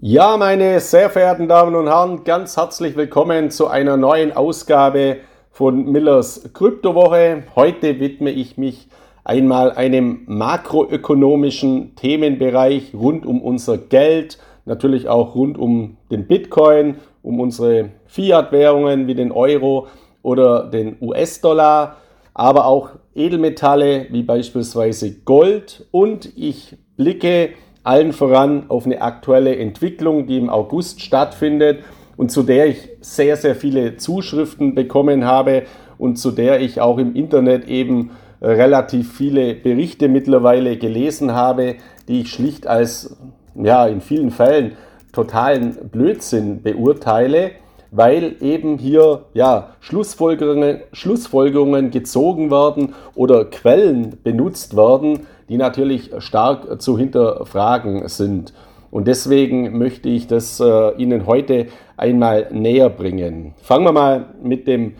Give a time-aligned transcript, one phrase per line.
[0.00, 5.18] Ja, meine sehr verehrten Damen und Herren, ganz herzlich willkommen zu einer neuen Ausgabe
[5.52, 7.44] von Millers Kryptowoche.
[7.54, 8.88] Heute widme ich mich
[9.22, 17.38] einmal einem makroökonomischen Themenbereich rund um unser Geld, natürlich auch rund um den Bitcoin, um
[17.38, 19.86] unsere Fiat-Währungen wie den Euro
[20.22, 21.98] oder den US-Dollar,
[22.34, 27.50] aber auch Edelmetalle wie beispielsweise Gold und ich blicke
[27.84, 31.84] allen voran auf eine aktuelle Entwicklung, die im August stattfindet
[32.16, 35.64] und zu der ich sehr, sehr viele Zuschriften bekommen habe
[35.98, 41.76] und zu der ich auch im Internet eben äh, relativ viele Berichte mittlerweile gelesen habe,
[42.08, 43.16] die ich schlicht als,
[43.54, 44.72] ja, in vielen Fällen
[45.12, 47.52] totalen Blödsinn beurteile,
[47.90, 56.80] weil eben hier, ja, Schlussfolgerungen, Schlussfolgerungen gezogen werden oder Quellen benutzt werden, die natürlich stark
[56.80, 58.52] zu hinterfragen sind.
[58.90, 63.54] Und deswegen möchte ich das äh, Ihnen heute einmal näher bringen.
[63.60, 64.94] Fangen wir mal mit dem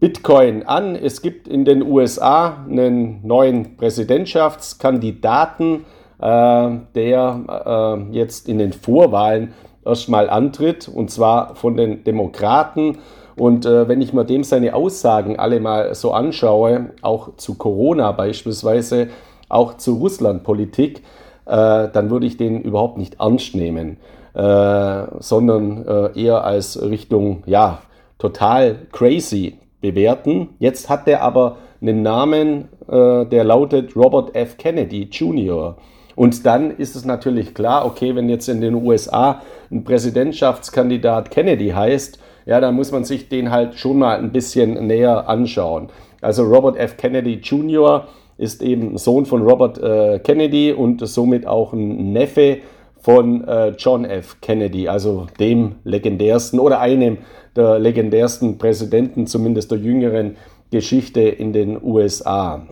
[0.00, 0.94] Bitcoin an.
[0.94, 5.84] Es gibt in den USA einen neuen Präsidentschaftskandidaten,
[6.20, 12.98] äh, der äh, jetzt in den Vorwahlen erstmal antritt, und zwar von den Demokraten.
[13.34, 18.12] Und äh, wenn ich mir dem seine Aussagen alle mal so anschaue, auch zu Corona
[18.12, 19.08] beispielsweise,
[19.48, 21.02] auch zu Russlandpolitik,
[21.46, 23.96] äh, dann würde ich den überhaupt nicht ernst nehmen,
[24.34, 27.82] äh, sondern äh, eher als Richtung, ja,
[28.18, 30.50] total crazy bewerten.
[30.58, 34.56] Jetzt hat der aber einen Namen, äh, der lautet Robert F.
[34.58, 35.76] Kennedy Jr.
[36.16, 39.40] Und dann ist es natürlich klar, okay, wenn jetzt in den USA
[39.70, 44.86] ein Präsidentschaftskandidat Kennedy heißt, ja, dann muss man sich den halt schon mal ein bisschen
[44.86, 45.90] näher anschauen.
[46.20, 46.96] Also Robert F.
[46.96, 48.08] Kennedy Jr
[48.38, 52.58] ist eben Sohn von Robert äh, Kennedy und somit auch ein Neffe
[53.00, 54.40] von äh, John F.
[54.40, 57.18] Kennedy, also dem legendärsten oder einem
[57.56, 60.36] der legendärsten Präsidenten, zumindest der jüngeren
[60.70, 62.66] Geschichte in den USA.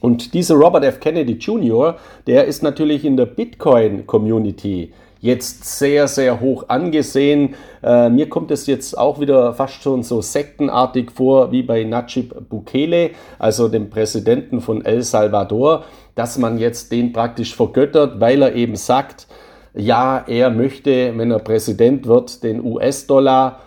[0.00, 1.00] Und dieser Robert F.
[1.00, 1.96] Kennedy Jr.,
[2.26, 4.92] der ist natürlich in der Bitcoin-Community
[5.24, 7.54] jetzt sehr, sehr hoch angesehen.
[7.82, 12.50] Äh, mir kommt es jetzt auch wieder fast schon so sektenartig vor wie bei Najib
[12.50, 18.54] Bukele, also dem Präsidenten von El Salvador, dass man jetzt den praktisch vergöttert, weil er
[18.54, 19.26] eben sagt,
[19.72, 23.60] ja, er möchte, wenn er Präsident wird, den US-Dollar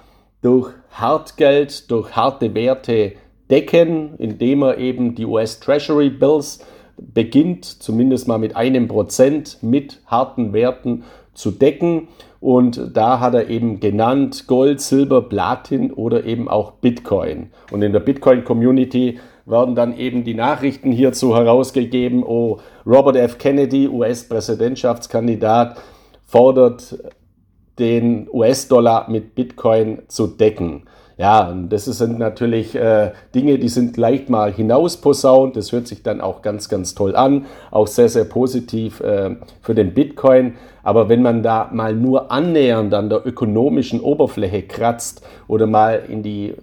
[0.43, 3.13] durch Hartgeld, durch harte Werte
[3.49, 6.59] decken, indem er eben die US Treasury Bills
[6.97, 11.03] beginnt, zumindest mal mit einem Prozent mit harten Werten
[11.37, 12.07] zu decken.
[12.39, 17.51] Und da hat er eben genannt Gold, Silber, Platin oder eben auch Bitcoin.
[17.71, 22.23] Und in der Bitcoin-Community werden dann eben die Nachrichten hierzu herausgegeben.
[22.23, 23.37] Oh, Robert F.
[23.37, 25.77] Kennedy, US-Präsidentschaftskandidat,
[26.25, 26.97] fordert
[27.79, 30.83] den US-Dollar mit Bitcoin zu decken.
[31.17, 35.55] Ja, und das sind natürlich äh, Dinge, die sind leicht mal hinausposaunt.
[35.55, 37.47] Das hört sich dann auch ganz, ganz toll an.
[37.71, 40.53] Auch sehr, sehr positiv äh, für den Bitcoin.
[40.83, 46.21] Aber wenn man da mal nur annähernd an der ökonomischen Oberfläche kratzt oder mal in
[46.21, 46.53] die,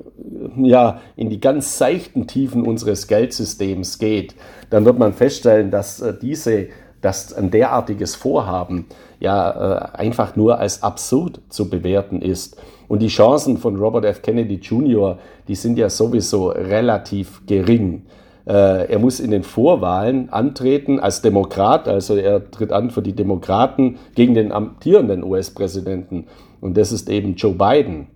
[0.56, 4.36] ja, in die ganz seichten Tiefen unseres Geldsystems geht,
[4.70, 6.68] dann wird man feststellen, dass äh, diese
[7.04, 8.86] dass ein derartiges Vorhaben
[9.20, 12.56] ja äh, einfach nur als absurd zu bewerten ist.
[12.88, 14.22] Und die Chancen von Robert F.
[14.22, 18.02] Kennedy Jr., die sind ja sowieso relativ gering.
[18.46, 23.14] Äh, er muss in den Vorwahlen antreten als Demokrat, also er tritt an für die
[23.14, 26.26] Demokraten gegen den amtierenden US-Präsidenten.
[26.60, 28.06] Und das ist eben Joe Biden.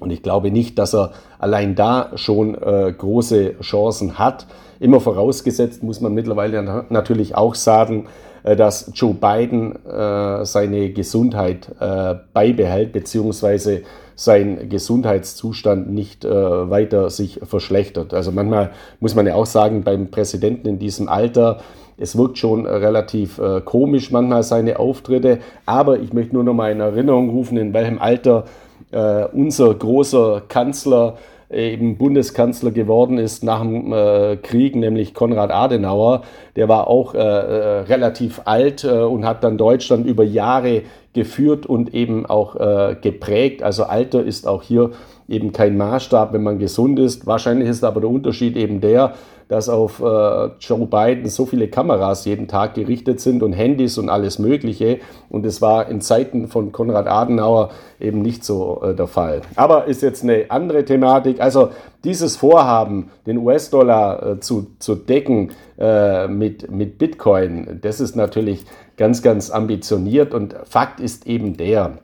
[0.00, 4.46] Und ich glaube nicht, dass er allein da schon äh, große Chancen hat.
[4.80, 8.06] Immer vorausgesetzt muss man mittlerweile natürlich auch sagen,
[8.42, 13.82] dass Joe Biden äh, seine Gesundheit äh, beibehält, beziehungsweise
[14.20, 18.12] sein Gesundheitszustand nicht äh, weiter sich verschlechtert.
[18.12, 21.60] Also manchmal muss man ja auch sagen, beim Präsidenten in diesem Alter,
[21.96, 26.70] es wirkt schon relativ äh, komisch manchmal seine Auftritte, aber ich möchte nur noch mal
[26.70, 28.44] in Erinnerung rufen, in welchem Alter
[28.90, 31.16] äh, unser großer Kanzler
[31.50, 36.22] eben Bundeskanzler geworden ist nach dem äh, Krieg, nämlich Konrad Adenauer.
[36.56, 40.82] Der war auch äh, äh, relativ alt äh, und hat dann Deutschland über Jahre
[41.12, 43.62] geführt und eben auch äh, geprägt.
[43.62, 44.90] Also Alter ist auch hier
[45.30, 47.26] eben kein Maßstab, wenn man gesund ist.
[47.26, 49.14] Wahrscheinlich ist aber der Unterschied eben der,
[49.50, 54.08] dass auf äh, Joe Biden so viele Kameras jeden Tag gerichtet sind und Handys und
[54.08, 55.00] alles Mögliche.
[55.28, 59.42] Und es war in Zeiten von Konrad Adenauer eben nicht so äh, der Fall.
[59.56, 61.40] Aber ist jetzt eine andere Thematik.
[61.40, 61.70] Also
[62.04, 68.64] dieses Vorhaben, den US-Dollar äh, zu, zu decken äh, mit, mit Bitcoin, das ist natürlich
[68.96, 70.32] ganz, ganz ambitioniert.
[70.32, 71.98] Und Fakt ist eben der,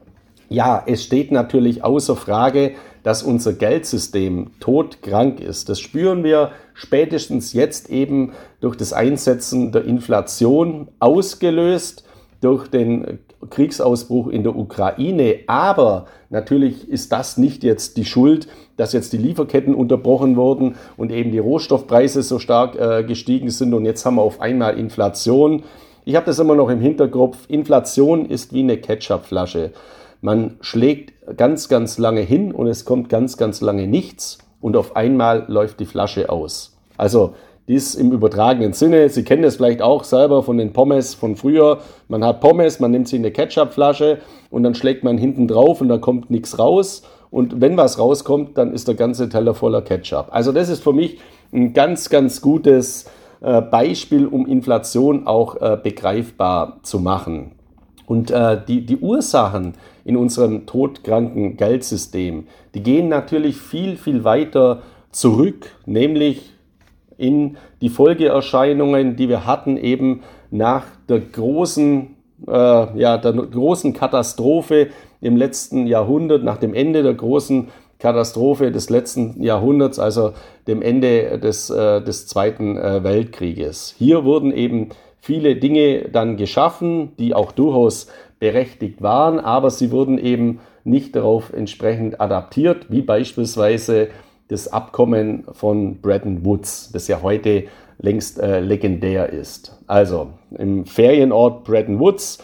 [0.49, 2.73] ja, es steht natürlich außer Frage,
[3.07, 5.69] dass unser Geldsystem todkrank ist.
[5.69, 12.05] Das spüren wir spätestens jetzt eben durch das Einsetzen der Inflation, ausgelöst
[12.41, 15.37] durch den Kriegsausbruch in der Ukraine.
[15.47, 21.13] Aber natürlich ist das nicht jetzt die Schuld, dass jetzt die Lieferketten unterbrochen wurden und
[21.13, 25.63] eben die Rohstoffpreise so stark äh, gestiegen sind und jetzt haben wir auf einmal Inflation.
[26.05, 27.39] Ich habe das immer noch im Hinterkopf.
[27.47, 29.71] Inflation ist wie eine Ketchupflasche.
[30.21, 34.97] Man schlägt ganz, ganz lange hin und es kommt ganz, ganz lange nichts und auf
[34.97, 36.77] einmal läuft die Flasche aus.
[36.97, 37.35] Also
[37.69, 39.09] dies im übertragenen Sinne.
[39.09, 41.79] Sie kennen das vielleicht auch selber von den Pommes von früher.
[42.09, 44.19] Man hat Pommes, man nimmt sie in eine Ketchupflasche
[44.51, 47.03] und dann schlägt man hinten drauf und da kommt nichts raus.
[47.31, 50.29] Und wenn was rauskommt, dann ist der ganze Teller voller Ketchup.
[50.31, 51.19] Also das ist für mich
[51.53, 53.07] ein ganz, ganz gutes
[53.41, 57.53] äh, Beispiel, um Inflation auch äh, begreifbar zu machen.
[58.07, 59.75] Und äh, die, die Ursachen
[60.07, 66.53] in unserem todkranken Geldsystem, die gehen natürlich viel, viel weiter zurück, nämlich
[67.19, 70.23] in die Folgeerscheinungen, die wir hatten eben
[70.53, 72.15] nach der großen,
[72.47, 72.53] äh,
[73.01, 74.89] ja, der großen Katastrophe
[75.21, 77.67] im letzten Jahrhundert, nach dem Ende der großen
[77.99, 80.35] Katastrophe des letzten Jahrhunderts, also
[80.69, 83.95] dem Ende des, äh, des Zweiten äh, Weltkrieges.
[83.99, 84.91] Hier wurden eben
[85.27, 88.07] viele Dinge dann geschaffen, die auch durchaus
[88.39, 94.09] berechtigt waren, aber sie wurden eben nicht darauf entsprechend adaptiert, wie beispielsweise
[94.49, 97.65] das Abkommen von Bretton Woods, das ja heute
[97.99, 99.77] längst äh, legendär ist.
[99.87, 102.39] Also im Ferienort Bretton Woods,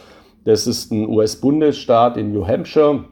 [0.44, 3.04] das ist ein US-Bundesstaat in New Hampshire,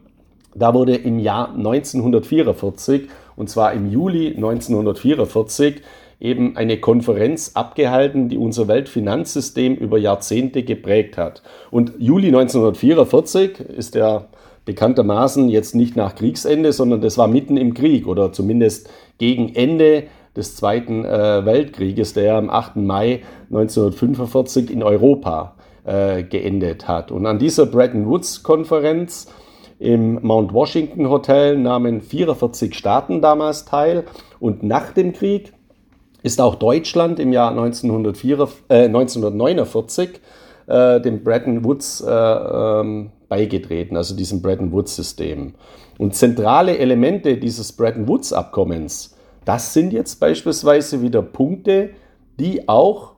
[0.54, 5.82] da wurde im Jahr 1944, und zwar im Juli 1944,
[6.20, 11.43] eben eine Konferenz abgehalten, die unser Weltfinanzsystem über Jahrzehnte geprägt hat.
[11.70, 14.26] Und Juli 1944 ist ja
[14.67, 20.05] bekanntermaßen jetzt nicht nach Kriegsende, sondern das war mitten im Krieg oder zumindest gegen Ende
[20.37, 22.76] des Zweiten äh, Weltkrieges, der am 8.
[22.76, 27.11] Mai 1945 in Europa äh, geendet hat.
[27.11, 29.32] Und an dieser Bretton Woods-Konferenz
[29.78, 34.05] im Mount Washington Hotel nahmen 44 Staaten damals teil.
[34.38, 35.55] Und nach dem Krieg
[36.22, 40.20] ist auch Deutschland im Jahr 1904, äh, 1949
[40.67, 45.55] äh, dem Bretton Woods äh, ähm, beigetreten, also diesem Bretton Woods-System.
[45.99, 51.90] Und zentrale Elemente dieses Bretton Woods-Abkommens, das sind jetzt beispielsweise wieder Punkte,
[52.38, 53.12] die auch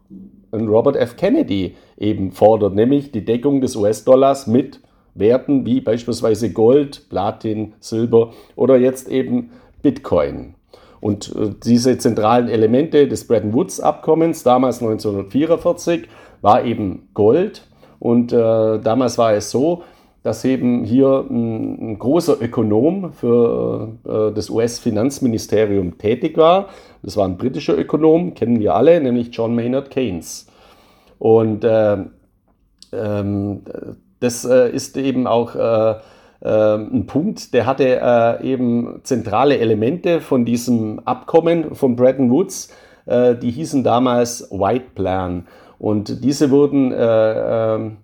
[0.53, 1.17] Robert F.
[1.17, 4.81] Kennedy eben fordert, nämlich die Deckung des US-Dollars mit
[5.15, 9.51] Werten wie beispielsweise Gold, Platin, Silber oder jetzt eben
[9.83, 10.55] Bitcoin.
[11.03, 16.07] Und äh, diese zentralen Elemente des Bretton Woods-Abkommens, damals 1944,
[16.43, 17.67] war eben Gold.
[17.99, 18.37] Und äh,
[18.79, 19.83] damals war es so,
[20.23, 26.69] dass eben hier ein, ein großer Ökonom für äh, das US-Finanzministerium tätig war.
[27.03, 30.47] Das war ein britischer Ökonom, kennen wir alle, nämlich John Maynard Keynes.
[31.19, 31.97] Und äh,
[32.93, 33.63] ähm,
[34.21, 35.97] das äh, ist eben auch äh,
[36.49, 42.75] ein Punkt, der hatte äh, eben zentrale Elemente von diesem Abkommen von Bretton Woods,
[43.07, 45.47] äh, die hießen damals White Plan.
[45.79, 47.97] Und diese wurden äh, ähm,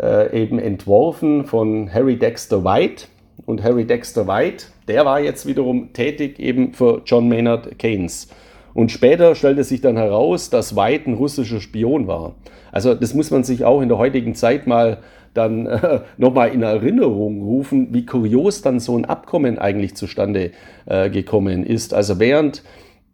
[0.00, 3.06] äh, eben entworfen von Harry Dexter White.
[3.46, 8.28] Und Harry Dexter White, der war jetzt wiederum tätig eben für John Maynard Keynes.
[8.74, 12.34] Und später stellte sich dann heraus, dass White ein russischer Spion war.
[12.70, 14.98] Also das muss man sich auch in der heutigen Zeit mal
[15.34, 20.52] dann äh, nochmal in Erinnerung rufen, wie kurios dann so ein Abkommen eigentlich zustande
[20.86, 21.94] äh, gekommen ist.
[21.94, 22.62] Also während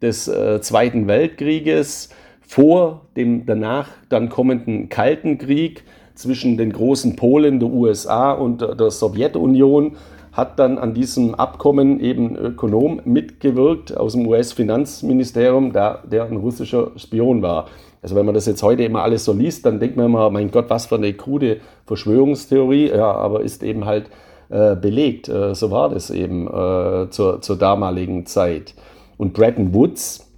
[0.01, 2.09] des äh, Zweiten Weltkrieges,
[2.41, 5.83] vor dem danach dann kommenden Kalten Krieg
[6.15, 9.95] zwischen den großen Polen der USA und der Sowjetunion,
[10.31, 16.91] hat dann an diesem Abkommen eben Ökonom mitgewirkt aus dem US-Finanzministerium, der, der ein russischer
[16.95, 17.67] Spion war.
[18.01, 20.51] Also wenn man das jetzt heute immer alles so liest, dann denkt man immer, mein
[20.51, 22.89] Gott, was für eine krude Verschwörungstheorie.
[22.89, 24.09] Ja, aber ist eben halt
[24.49, 25.27] äh, belegt.
[25.27, 28.73] Äh, so war das eben äh, zur, zur damaligen Zeit.
[29.17, 30.31] Und Bretton Woods,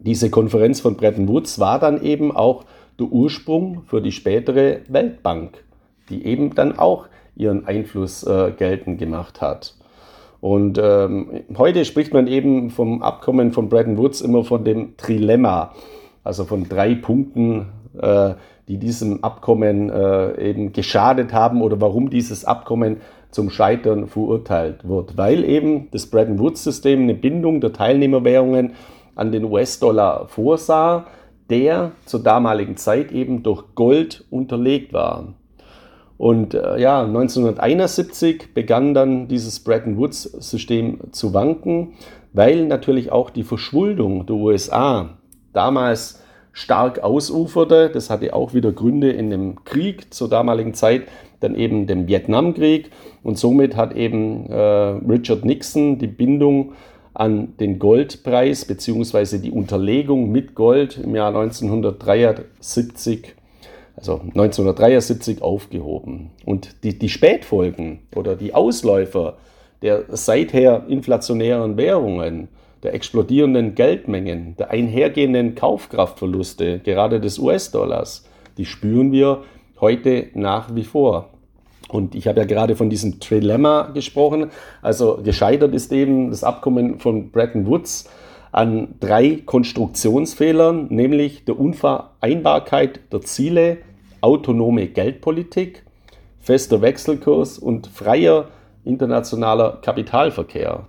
[0.00, 2.64] diese Konferenz von Bretton Woods war dann eben auch
[2.98, 5.64] der Ursprung für die spätere Weltbank,
[6.08, 9.74] die eben dann auch ihren Einfluss äh, geltend gemacht hat.
[10.40, 15.74] Und ähm, heute spricht man eben vom Abkommen von Bretton Woods immer von dem Trilemma
[16.26, 17.66] also von drei Punkten,
[17.98, 18.34] äh,
[18.68, 22.96] die diesem Abkommen äh, eben geschadet haben oder warum dieses Abkommen
[23.30, 25.16] zum Scheitern verurteilt wird.
[25.16, 28.72] Weil eben das Bretton Woods-System eine Bindung der Teilnehmerwährungen
[29.14, 31.06] an den US-Dollar vorsah,
[31.48, 35.34] der zur damaligen Zeit eben durch Gold unterlegt war.
[36.18, 41.92] Und äh, ja, 1971 begann dann dieses Bretton Woods-System zu wanken,
[42.32, 45.15] weil natürlich auch die Verschuldung der USA
[45.56, 46.22] damals
[46.52, 47.90] stark ausuferte.
[47.92, 51.02] Das hatte auch wieder Gründe in dem Krieg zur damaligen Zeit,
[51.40, 52.90] dann eben dem Vietnamkrieg.
[53.22, 56.72] Und somit hat eben äh, Richard Nixon die Bindung
[57.14, 63.34] an den Goldpreis beziehungsweise die Unterlegung mit Gold im Jahr 1973
[63.96, 66.30] also 1973 aufgehoben.
[66.44, 69.38] Und die, die Spätfolgen oder die Ausläufer
[69.82, 72.48] der seither inflationären Währungen,
[72.86, 78.24] der explodierenden Geldmengen, der einhergehenden Kaufkraftverluste, gerade des US-Dollars,
[78.58, 79.42] die spüren wir
[79.80, 81.30] heute nach wie vor.
[81.88, 84.50] Und ich habe ja gerade von diesem Trilemma gesprochen.
[84.82, 88.08] Also gescheitert ist eben das Abkommen von Bretton Woods
[88.52, 93.78] an drei Konstruktionsfehlern, nämlich der Unvereinbarkeit der Ziele,
[94.20, 95.82] autonome Geldpolitik,
[96.40, 98.46] fester Wechselkurs und freier
[98.84, 100.86] internationaler Kapitalverkehr.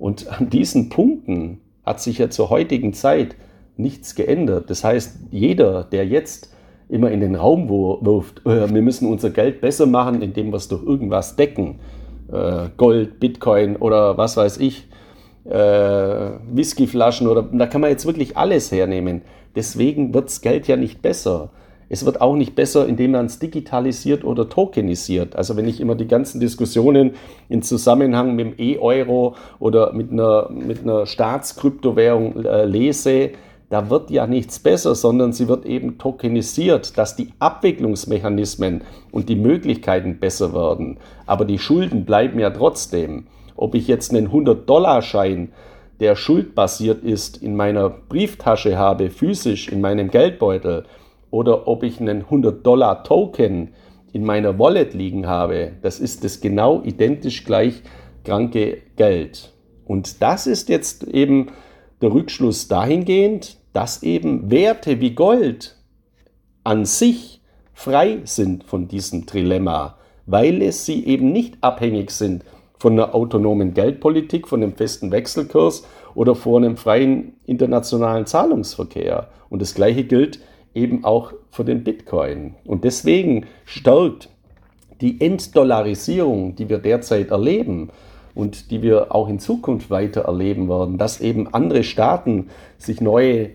[0.00, 3.36] Und an diesen Punkten hat sich ja zur heutigen Zeit
[3.76, 4.70] nichts geändert.
[4.70, 6.52] Das heißt, jeder, der jetzt
[6.88, 10.68] immer in den Raum wirft, äh, wir müssen unser Geld besser machen, indem wir es
[10.68, 11.80] durch irgendwas decken,
[12.32, 14.88] äh, Gold, Bitcoin oder was weiß ich,
[15.44, 19.20] äh, Whiskyflaschen oder da kann man jetzt wirklich alles hernehmen.
[19.54, 21.50] Deswegen wird das Geld ja nicht besser.
[21.92, 25.34] Es wird auch nicht besser, indem man es digitalisiert oder tokenisiert.
[25.34, 27.14] Also wenn ich immer die ganzen Diskussionen
[27.48, 33.30] in Zusammenhang mit dem E-Euro oder mit einer, mit einer Staatskryptowährung äh, lese,
[33.70, 39.36] da wird ja nichts besser, sondern sie wird eben tokenisiert, dass die Abwicklungsmechanismen und die
[39.36, 40.98] Möglichkeiten besser werden.
[41.26, 43.26] Aber die Schulden bleiben ja trotzdem.
[43.56, 45.50] Ob ich jetzt einen 100-Dollar-Schein,
[45.98, 50.84] der schuldbasiert ist, in meiner Brieftasche habe, physisch in meinem Geldbeutel,
[51.30, 53.70] oder ob ich einen 100-Dollar-Token
[54.12, 57.82] in meiner Wallet liegen habe, das ist das genau identisch gleich
[58.24, 59.52] kranke Geld.
[59.84, 61.48] Und das ist jetzt eben
[62.00, 65.76] der Rückschluss dahingehend, dass eben Werte wie Gold
[66.64, 67.40] an sich
[67.72, 69.96] frei sind von diesem Trilemma,
[70.26, 72.44] weil es sie eben nicht abhängig sind
[72.78, 75.84] von einer autonomen Geldpolitik, von einem festen Wechselkurs
[76.14, 79.28] oder von einem freien internationalen Zahlungsverkehr.
[79.48, 80.40] Und das Gleiche gilt
[80.74, 82.54] eben auch für den Bitcoin.
[82.64, 84.28] Und deswegen stärkt
[85.00, 87.90] die Entdollarisierung, die wir derzeit erleben
[88.34, 92.48] und die wir auch in Zukunft weiter erleben werden, dass eben andere Staaten
[92.78, 93.50] sich neue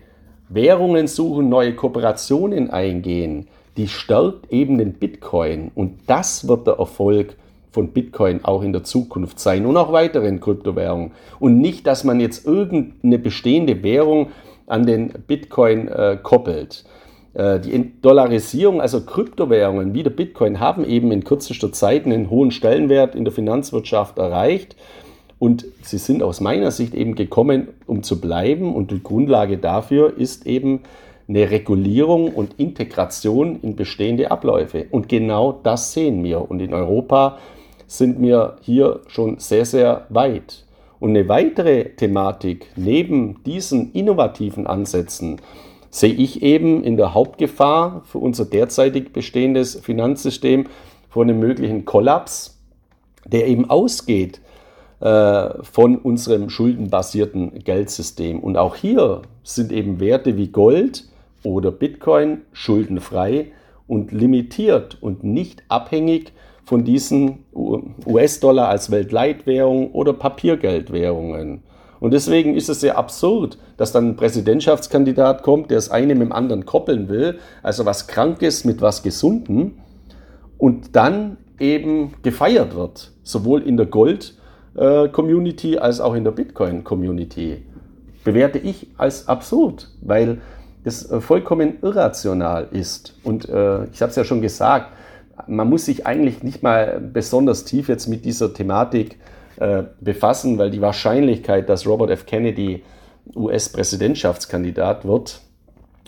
[0.48, 5.70] Währungen suchen, neue Kooperationen eingehen, die stärkt eben den Bitcoin.
[5.74, 7.36] Und das wird der Erfolg
[7.70, 11.12] von Bitcoin auch in der Zukunft sein und auch weiteren Kryptowährungen.
[11.38, 14.28] Und nicht, dass man jetzt irgendeine bestehende Währung
[14.66, 16.84] an den Bitcoin äh, koppelt.
[17.36, 22.50] Äh, die Dollarisierung, also Kryptowährungen wie der Bitcoin, haben eben in kürzester Zeit einen hohen
[22.50, 24.74] Stellenwert in der Finanzwirtschaft erreicht.
[25.38, 28.74] Und sie sind aus meiner Sicht eben gekommen, um zu bleiben.
[28.74, 30.80] Und die Grundlage dafür ist eben
[31.28, 34.86] eine Regulierung und Integration in bestehende Abläufe.
[34.90, 36.50] Und genau das sehen wir.
[36.50, 37.36] Und in Europa
[37.86, 40.64] sind wir hier schon sehr, sehr weit.
[41.00, 45.38] Und eine weitere Thematik neben diesen innovativen Ansätzen
[45.96, 50.66] sehe ich eben in der Hauptgefahr für unser derzeitig bestehendes Finanzsystem
[51.08, 52.60] vor einem möglichen Kollaps,
[53.24, 54.42] der eben ausgeht
[55.00, 58.40] äh, von unserem schuldenbasierten Geldsystem.
[58.40, 61.08] Und auch hier sind eben Werte wie Gold
[61.42, 63.52] oder Bitcoin schuldenfrei
[63.86, 66.32] und limitiert und nicht abhängig
[66.66, 71.62] von diesen US-Dollar als Weltleitwährung oder Papiergeldwährungen.
[72.00, 76.28] Und deswegen ist es sehr absurd, dass dann ein Präsidentschaftskandidat kommt, der das eine mit
[76.28, 79.80] dem anderen koppeln will, also was Krankes mit was Gesunden,
[80.58, 87.62] und dann eben gefeiert wird, sowohl in der Gold-Community als auch in der Bitcoin-Community.
[88.24, 90.38] Bewerte ich als absurd, weil
[90.84, 93.14] das vollkommen irrational ist.
[93.24, 94.92] Und äh, ich habe es ja schon gesagt,
[95.46, 99.35] man muss sich eigentlich nicht mal besonders tief jetzt mit dieser Thematik äh,
[100.00, 102.26] befassen, weil die Wahrscheinlichkeit, dass Robert F.
[102.26, 102.82] Kennedy
[103.34, 105.40] US-Präsidentschaftskandidat wird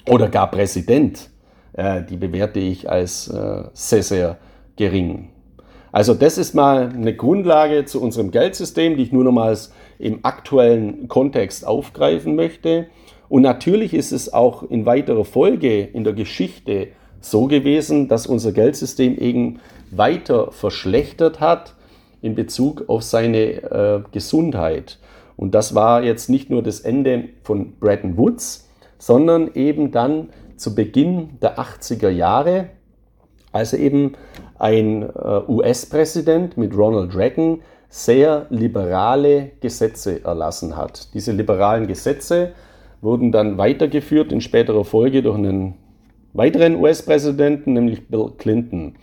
[0.09, 1.31] oder gar Präsident,
[1.73, 4.39] äh, die bewerte ich als äh, sehr, sehr
[4.77, 5.29] gering.
[5.91, 11.09] Also das ist mal eine Grundlage zu unserem Geldsystem, die ich nur nochmals im aktuellen
[11.09, 12.87] Kontext aufgreifen möchte.
[13.29, 16.89] Und natürlich ist es auch in weiterer Folge in der Geschichte
[17.21, 21.75] so gewesen, dass unser Geldsystem eben weiter verschlechtert hat
[22.21, 24.99] in Bezug auf seine äh, Gesundheit.
[25.37, 30.75] Und das war jetzt nicht nur das Ende von Bretton Woods, sondern eben dann zu
[30.75, 32.71] Beginn der 80er Jahre,
[33.53, 34.13] als eben
[34.59, 41.15] ein äh, US-Präsident mit Ronald Reagan sehr liberale Gesetze erlassen hat.
[41.15, 42.53] Diese liberalen Gesetze
[43.01, 45.75] wurden dann weitergeführt in späterer Folge durch einen
[46.35, 48.97] weiteren US-Präsidenten, nämlich Bill Clinton.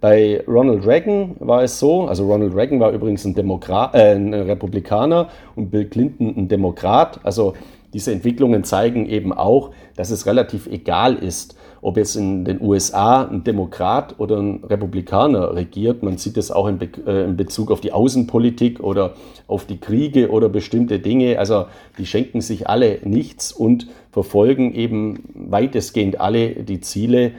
[0.00, 4.32] Bei Ronald Reagan war es so, also Ronald Reagan war übrigens ein, Demokrat, äh, ein
[4.32, 7.18] Republikaner und Bill Clinton ein Demokrat.
[7.24, 7.54] Also
[7.92, 13.24] diese Entwicklungen zeigen eben auch, dass es relativ egal ist, ob jetzt in den USA
[13.24, 16.02] ein Demokrat oder ein Republikaner regiert.
[16.02, 19.14] Man sieht das auch in, Be äh, in, Bezug auf die Außenpolitik oder
[19.46, 21.38] auf die Kriege oder bestimmte Dinge.
[21.38, 21.66] Also
[21.98, 27.32] die schenken sich alle nichts und verfolgen eben weitestgehend alle die Ziele,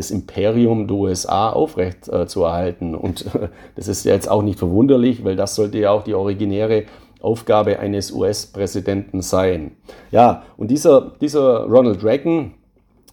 [0.00, 2.94] das Imperium der USA aufrecht äh, zu erhalten.
[2.94, 6.84] Und äh, das ist jetzt auch nicht verwunderlich, weil das sollte ja auch die originäre
[7.20, 9.72] Aufgabe eines US-Präsidenten sein.
[10.10, 12.54] Ja, und dieser, dieser Ronald Reagan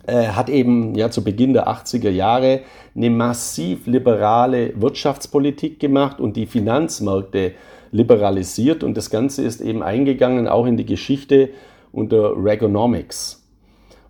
[0.06, 2.62] äh, hat eben ja zu Beginn der 80er Jahre
[2.96, 7.52] eine massiv liberale Wirtschaftspolitik gemacht und die Finanzmärkte
[7.92, 8.84] liberalisiert.
[8.84, 11.50] Und das Ganze ist eben eingegangen auch in die Geschichte
[11.92, 13.37] unter Reaganomics.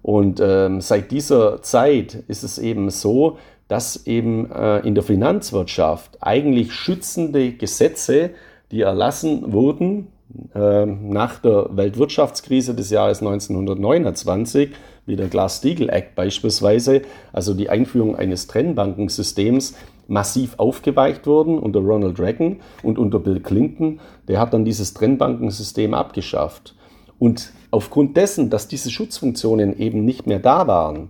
[0.07, 6.19] Und ähm, seit dieser Zeit ist es eben so, dass eben äh, in der Finanzwirtschaft
[6.21, 8.29] eigentlich schützende Gesetze
[8.71, 10.07] die erlassen wurden
[10.55, 14.69] äh, nach der Weltwirtschaftskrise des Jahres 1929,
[15.05, 17.01] wie der Glass-Steagall Act beispielsweise,
[17.33, 19.75] also die Einführung eines Trennbankensystems,
[20.07, 23.99] massiv aufgeweicht wurden unter Ronald Reagan und unter Bill Clinton.
[24.29, 26.75] Der hat dann dieses Trennbankensystem abgeschafft.
[27.19, 31.09] Und aufgrund dessen, dass diese Schutzfunktionen eben nicht mehr da waren,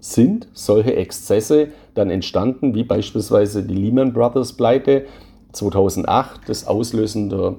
[0.00, 5.06] sind solche Exzesse dann entstanden, wie beispielsweise die Lehman Brothers Pleite,
[5.52, 7.54] 2008, das Auslösen der,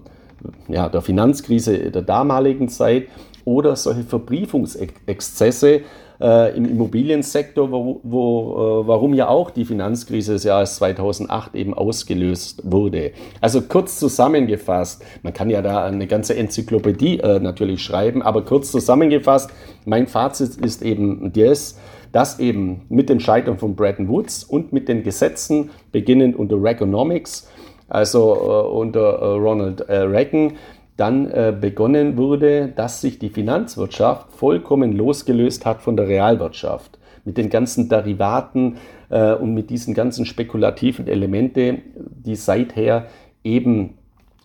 [0.67, 3.07] ja, der Finanzkrise der damaligen Zeit
[3.45, 5.81] oder solche Verbriefungsexzesse
[6.23, 11.73] äh, im Immobiliensektor, wo, wo, äh, warum ja auch die Finanzkrise des Jahres 2008 eben
[11.73, 13.11] ausgelöst wurde.
[13.41, 18.71] Also kurz zusammengefasst, man kann ja da eine ganze Enzyklopädie äh, natürlich schreiben, aber kurz
[18.71, 19.51] zusammengefasst,
[19.85, 21.77] mein Fazit ist eben das,
[22.13, 27.49] dass eben mit dem Scheitern von Bretton Woods und mit den Gesetzen, beginnend unter Reaganomics,
[27.89, 30.53] also äh, unter äh, Ronald äh, Reagan,
[30.97, 36.99] dann begonnen wurde, dass sich die Finanzwirtschaft vollkommen losgelöst hat von der Realwirtschaft.
[37.25, 38.77] Mit den ganzen Derivaten
[39.09, 43.07] und mit diesen ganzen spekulativen Elemente, die seither
[43.43, 43.97] eben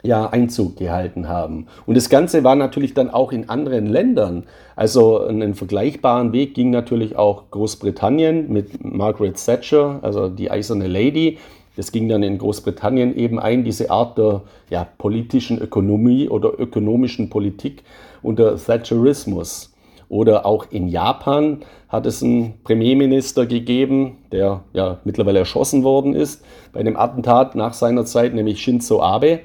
[0.03, 1.67] ja, Einzug gehalten haben.
[1.85, 4.45] Und das Ganze war natürlich dann auch in anderen Ländern.
[4.77, 11.39] Also einen vergleichbaren Weg ging natürlich auch Großbritannien mit Margaret Thatcher, also die eiserne Lady,
[11.79, 17.31] das ging dann in Großbritannien eben ein, diese Art der ja, politischen Ökonomie oder ökonomischen
[17.31, 17.85] Politik
[18.21, 19.73] unter Thatcherismus.
[20.09, 26.45] Oder auch in Japan hat es einen Premierminister gegeben, der ja mittlerweile erschossen worden ist
[26.73, 29.39] bei einem Attentat nach seiner Zeit, nämlich Shinzo Abe.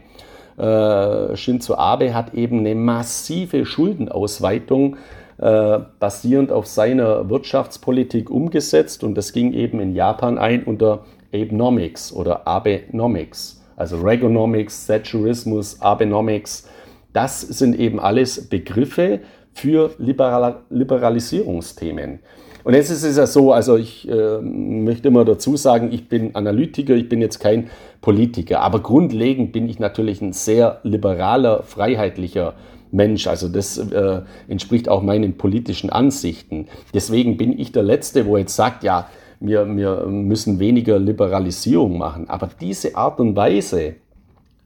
[0.57, 4.97] Äh, Shinzo Abe hat eben eine massive Schuldenausweitung
[5.37, 12.13] äh, basierend auf seiner Wirtschaftspolitik umgesetzt und das ging eben in Japan ein unter Abenomics
[12.13, 16.67] oder Abenomics, also Reaganomics, Thatcherismus, Abenomics.
[17.11, 19.19] Das sind eben alles Begriffe
[19.53, 22.19] für Liberal Liberalisierungsthemen.
[22.63, 26.33] Und jetzt ist es ja so, also ich äh, möchte immer dazu sagen, ich bin
[26.33, 27.69] Analytiker, ich bin jetzt kein
[28.01, 32.53] Politiker, aber grundlegend bin ich natürlich ein sehr liberaler, freiheitlicher
[32.91, 33.27] Mensch.
[33.27, 36.67] Also das äh, entspricht auch meinen politischen Ansichten.
[36.93, 39.07] Deswegen bin ich der Letzte, wo jetzt sagt, ja,
[39.43, 42.29] wir, wir müssen weniger Liberalisierung machen.
[42.29, 43.95] Aber diese Art und Weise,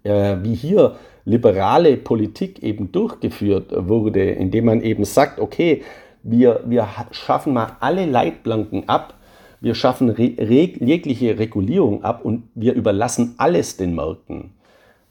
[0.03, 5.83] äh, wie hier liberale Politik eben durchgeführt wurde, indem man eben sagt, okay,
[6.23, 9.15] wir, wir schaffen mal alle Leitplanken ab,
[9.59, 10.35] wir schaffen re
[10.79, 14.51] jegliche Regulierung ab und wir überlassen alles den Märkten.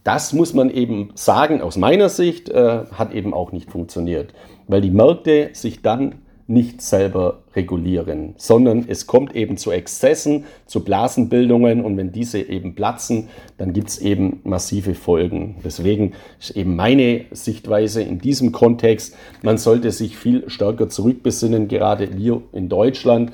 [0.04, 4.32] Das muss man eben sagen, aus meiner Sicht äh, hat eben auch nicht funktioniert,
[4.68, 6.14] weil die Märkte sich dann
[6.48, 12.74] nicht selber regulieren, sondern es kommt eben zu Exzessen, zu Blasenbildungen und wenn diese eben
[12.76, 13.28] platzen,
[13.58, 15.56] dann gibt es eben massive Folgen.
[15.64, 22.16] Deswegen ist eben meine Sichtweise in diesem Kontext, man sollte sich viel stärker zurückbesinnen, gerade
[22.16, 23.32] wir in Deutschland,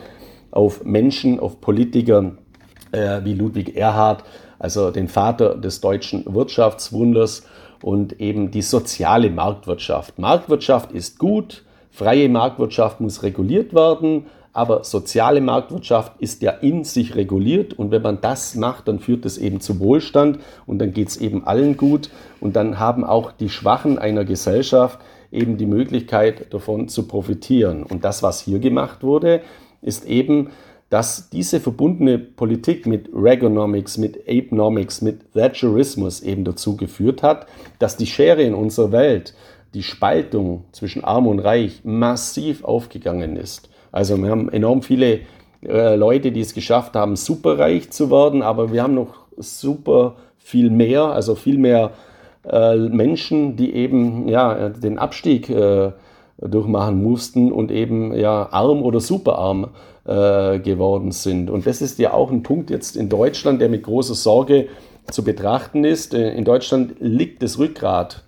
[0.51, 2.33] auf Menschen, auf Politiker
[2.93, 4.25] äh, wie Ludwig Erhard,
[4.59, 7.45] also den Vater des deutschen Wirtschaftswunders
[7.83, 10.19] und eben die soziale Marktwirtschaft.
[10.19, 14.25] Marktwirtschaft ist gut, Freie Marktwirtschaft muss reguliert werden,
[14.55, 19.25] aber soziale Marktwirtschaft ist ja in sich reguliert und wenn man das macht, dann führt
[19.27, 23.31] es eben zu Wohlstand und dann geht es eben allen gut und dann haben auch
[23.33, 24.99] die Schwachen einer Gesellschaft
[25.31, 27.83] eben die Möglichkeit davon zu profitieren.
[27.83, 29.43] Und das, was hier gemacht wurde,
[29.81, 30.51] ist eben,
[30.91, 37.47] dass diese verbundene Politik mit Reaganomics, mit Apenomics, mit Thatcherismus eben dazu geführt hat,
[37.79, 39.33] dass die Schere in unserer Welt,
[39.75, 43.71] die Spaltung zwischen Arm und Reich massiv aufgegangen ist.
[43.91, 45.21] Also wir haben enorm viele
[45.63, 50.71] äh, Leute, die es geschafft haben, superreich zu werden, aber wir haben noch super viel
[50.71, 51.93] mehr, also viel mehr
[52.49, 55.93] äh, Menschen, die eben ja, den Abstieg äh,
[56.39, 59.69] durchmachen mussten und eben ja arm oder superarm
[60.05, 61.51] äh, geworden sind.
[61.51, 64.69] Und das ist ja auch ein Punkt jetzt in Deutschland, der mit großer Sorge
[65.11, 66.15] zu betrachten ist.
[66.15, 68.25] Äh, in Deutschland liegt das Rückgrat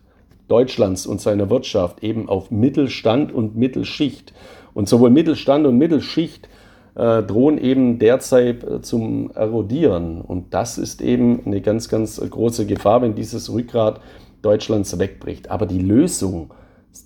[0.48, 4.32] Deutschlands und seiner Wirtschaft eben auf Mittelstand und Mittelschicht.
[4.74, 6.48] Und sowohl Mittelstand und Mittelschicht
[6.94, 10.20] äh, drohen eben derzeit äh, zum Erodieren.
[10.20, 14.00] Und das ist eben eine ganz, ganz große Gefahr, wenn dieses Rückgrat
[14.42, 15.50] Deutschlands wegbricht.
[15.50, 16.52] Aber die Lösung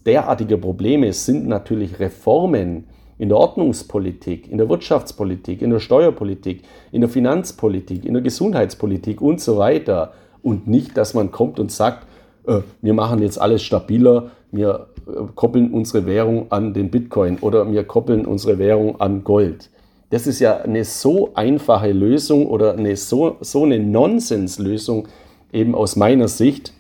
[0.04, 2.84] derartiger Probleme sind natürlich Reformen,
[3.18, 9.20] in der Ordnungspolitik, in der Wirtschaftspolitik, in der Steuerpolitik, in der Finanzpolitik, in der Gesundheitspolitik
[9.20, 10.12] und so weiter.
[10.40, 12.06] Und nicht, dass man kommt und sagt,
[12.48, 17.70] äh, wir machen jetzt alles stabiler, wir äh, koppeln unsere Währung an den Bitcoin oder
[17.70, 19.70] wir koppeln unsere Währung an Gold.
[20.10, 25.06] Das ist ja eine so einfache Lösung oder eine so, so eine Nonsenslösung
[25.52, 26.72] eben aus meiner Sicht,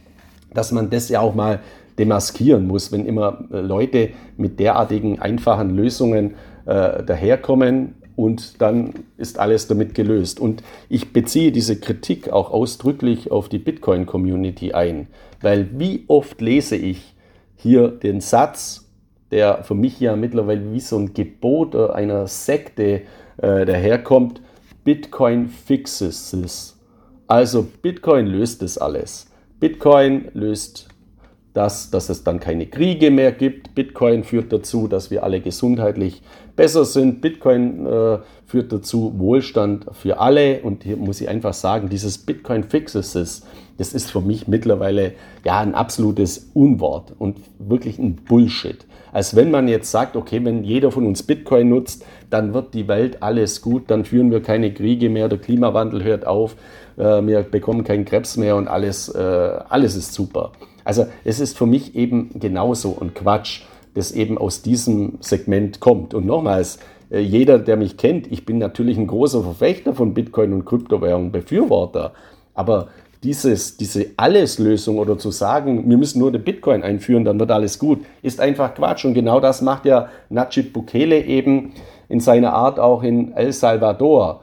[0.54, 1.60] dass man das ja auch mal
[1.98, 9.38] demaskieren muss, wenn immer äh, Leute mit derartigen einfachen Lösungen äh, daherkommen und dann ist
[9.38, 10.40] alles damit gelöst.
[10.40, 15.06] Und ich beziehe diese Kritik auch ausdrücklich auf die Bitcoin-Community ein,
[15.40, 17.14] weil wie oft lese ich
[17.54, 18.90] hier den Satz,
[19.30, 23.02] der für mich ja mittlerweile wie so ein Gebot einer Sekte
[23.36, 24.42] äh, daherkommt,
[24.82, 26.76] Bitcoin fixes this.
[27.28, 29.30] Also Bitcoin löst das alles.
[29.60, 30.88] Bitcoin löst
[31.58, 33.74] dass, dass es dann keine Kriege mehr gibt.
[33.74, 36.22] Bitcoin führt dazu, dass wir alle gesundheitlich
[36.54, 37.20] besser sind.
[37.20, 40.60] Bitcoin äh, führt dazu Wohlstand für alle.
[40.60, 43.42] Und hier muss ich einfach sagen, dieses Bitcoin fixes es.
[43.76, 48.86] Das ist für mich mittlerweile ja ein absolutes Unwort und wirklich ein Bullshit.
[49.10, 52.86] Als wenn man jetzt sagt, okay, wenn jeder von uns Bitcoin nutzt, dann wird die
[52.86, 56.54] Welt alles gut, dann führen wir keine Kriege mehr, der Klimawandel hört auf,
[56.98, 60.52] äh, wir bekommen keinen Krebs mehr und alles, äh, alles ist super.
[60.88, 63.60] Also es ist für mich eben genauso ein Quatsch,
[63.92, 66.14] das eben aus diesem Segment kommt.
[66.14, 66.78] Und nochmals,
[67.10, 71.30] äh, jeder, der mich kennt, ich bin natürlich ein großer Verfechter von Bitcoin und Kryptowährungen,
[71.30, 72.14] Befürworter.
[72.54, 72.88] Aber
[73.22, 77.78] dieses, diese Alleslösung oder zu sagen, wir müssen nur den Bitcoin einführen, dann wird alles
[77.78, 79.04] gut, ist einfach Quatsch.
[79.04, 81.74] Und genau das macht ja Najib Bukele eben
[82.08, 84.40] in seiner Art auch in El Salvador.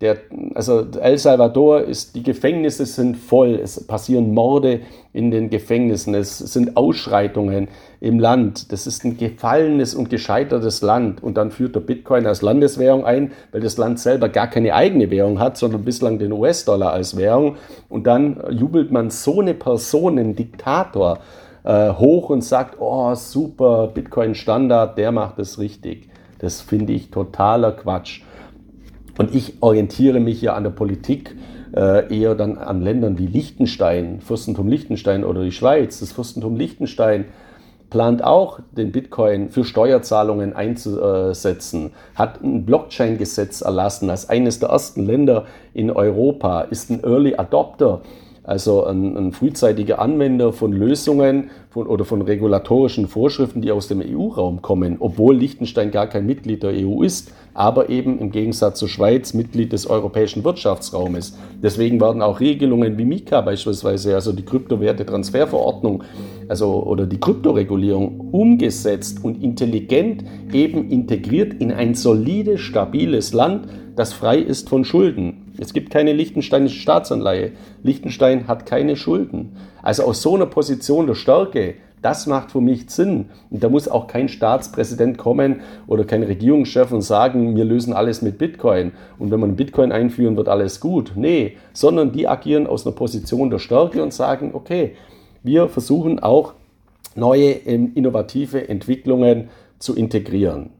[0.00, 0.16] Der,
[0.54, 4.82] also El Salvador ist, die Gefängnisse sind voll, es passieren Morde
[5.12, 7.66] in den Gefängnissen, es sind Ausschreitungen
[8.00, 8.70] im Land.
[8.70, 11.20] Das ist ein gefallenes und gescheitertes Land.
[11.20, 15.10] Und dann führt der Bitcoin als Landeswährung ein, weil das Land selber gar keine eigene
[15.10, 17.56] Währung hat, sondern bislang den US-Dollar als Währung.
[17.88, 21.18] Und dann jubelt man so eine Person, einen Diktator,
[21.64, 26.08] äh, hoch und sagt, oh super, Bitcoin-Standard, der macht es richtig.
[26.38, 28.22] Das finde ich totaler Quatsch.
[29.18, 31.34] Und ich orientiere mich ja an der Politik
[31.76, 36.00] äh, eher dann an Ländern wie Liechtenstein, Fürstentum Liechtenstein oder die Schweiz.
[36.00, 37.26] Das Fürstentum Liechtenstein
[37.90, 45.04] plant auch, den Bitcoin für Steuerzahlungen einzusetzen, hat ein Blockchain-Gesetz erlassen als eines der ersten
[45.04, 48.02] Länder in Europa, ist ein Early Adopter
[48.48, 54.00] also ein, ein frühzeitiger Anwender von Lösungen von, oder von regulatorischen Vorschriften, die aus dem
[54.00, 58.88] EU-Raum kommen, obwohl Liechtenstein gar kein Mitglied der EU ist, aber eben im Gegensatz zur
[58.88, 61.36] Schweiz Mitglied des europäischen Wirtschaftsraumes.
[61.62, 66.04] Deswegen werden auch Regelungen wie Mika beispielsweise, also die Kryptowerte-Transferverordnung,
[66.48, 74.14] also oder die Kryptoregulierung umgesetzt und intelligent eben integriert in ein solides, stabiles Land, das
[74.14, 75.47] frei ist von Schulden.
[75.60, 77.52] Es gibt keine liechtensteinische Staatsanleihe.
[77.82, 79.56] Liechtenstein hat keine Schulden.
[79.82, 83.30] Also aus so einer Position der Stärke, das macht für mich Sinn.
[83.50, 88.22] Und da muss auch kein Staatspräsident kommen oder kein Regierungschef und sagen, wir lösen alles
[88.22, 88.92] mit Bitcoin.
[89.18, 91.12] Und wenn man Bitcoin einführen, wird alles gut.
[91.16, 94.94] Nee, sondern die agieren aus einer Position der Stärke und sagen, okay,
[95.42, 96.54] wir versuchen auch
[97.16, 99.48] neue ähm, innovative Entwicklungen
[99.80, 100.70] zu integrieren.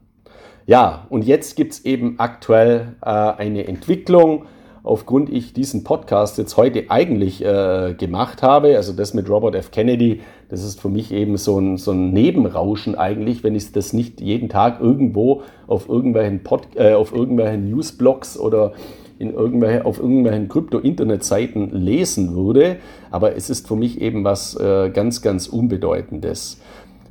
[0.67, 4.45] Ja, und jetzt gibt es eben aktuell äh, eine Entwicklung,
[4.83, 9.71] aufgrund ich diesen Podcast jetzt heute eigentlich äh, gemacht habe, also das mit Robert F.
[9.71, 13.93] Kennedy, das ist für mich eben so ein, so ein Nebenrauschen eigentlich, wenn ich das
[13.93, 18.73] nicht jeden Tag irgendwo auf irgendwelchen, Pod, äh, auf irgendwelchen Newsblogs oder
[19.19, 22.77] in irgendwelche, auf irgendwelchen Krypto-Internetseiten lesen würde.
[23.11, 26.61] Aber es ist für mich eben was äh, ganz, ganz Unbedeutendes.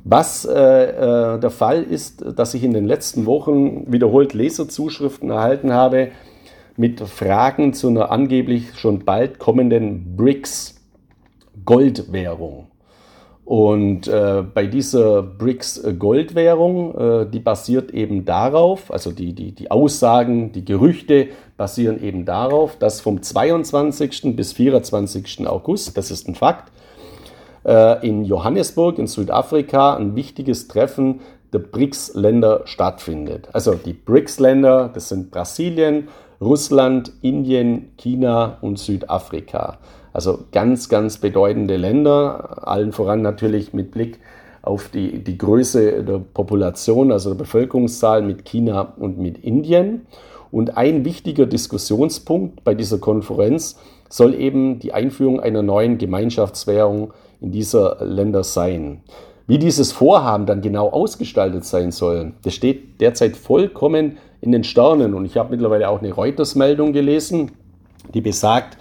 [0.03, 5.71] Was äh, äh, der Fall ist, dass ich in den letzten Wochen wiederholt Leserzuschriften erhalten
[5.71, 6.09] habe
[6.79, 10.75] mit Fragen zu einer angeblich schon bald kommenden BRICS
[11.65, 12.67] Goldwährung.
[13.43, 19.69] Und äh, bei dieser BRICS Goldwährung, äh, die basiert eben darauf, also die, die, die
[19.69, 24.37] Aussagen, die Gerüchte basieren eben darauf, dass vom 22.
[24.37, 25.49] bis 24.
[25.49, 26.71] August, das ist ein Fakt,
[27.65, 31.19] äh, in Johannesburg in Südafrika ein wichtiges Treffen
[31.51, 33.49] der BRICS-Länder stattfindet.
[33.51, 36.07] Also die BRICS-Länder, das sind Brasilien,
[36.41, 39.77] Russland, Indien, China und Südafrika.
[40.13, 44.19] Also ganz, ganz bedeutende Länder, allen voran natürlich mit Blick
[44.61, 50.05] auf die, die Größe der Population, also der Bevölkerungszahl mit China und mit Indien.
[50.51, 57.51] Und ein wichtiger Diskussionspunkt bei dieser Konferenz soll eben die Einführung einer neuen Gemeinschaftswährung in
[57.51, 59.01] dieser Länder sein.
[59.45, 65.13] Wie dieses Vorhaben dann genau ausgestaltet sein soll, das steht derzeit vollkommen in den Sternen.
[65.13, 67.51] Und ich habe mittlerweile auch eine Reuters-Meldung gelesen,
[68.13, 68.77] die besagt,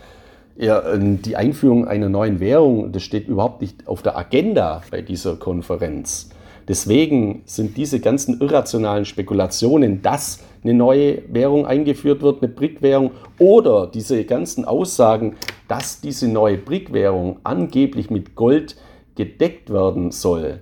[0.56, 5.36] ja, die Einführung einer neuen Währung, das steht überhaupt nicht auf der Agenda bei dieser
[5.36, 6.30] Konferenz.
[6.66, 13.86] Deswegen sind diese ganzen irrationalen Spekulationen, dass eine neue Währung eingeführt wird, eine BRIC-Währung, oder
[13.86, 15.36] diese ganzen Aussagen,
[15.68, 18.76] dass diese neue BRIC-Währung angeblich mit Gold
[19.14, 20.60] gedeckt werden soll,